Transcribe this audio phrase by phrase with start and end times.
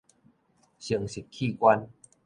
[0.79, 1.87] 生殖器官